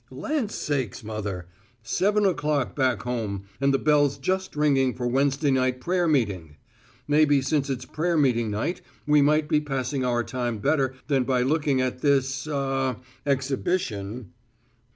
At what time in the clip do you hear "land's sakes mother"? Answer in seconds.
0.09-1.47